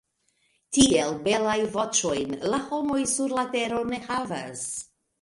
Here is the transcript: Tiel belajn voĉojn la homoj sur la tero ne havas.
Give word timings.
Tiel 0.77 1.13
belajn 1.27 1.69
voĉojn 1.77 2.35
la 2.55 2.63
homoj 2.73 3.01
sur 3.15 3.39
la 3.41 3.47
tero 3.55 3.87
ne 3.95 4.05
havas. 4.11 4.69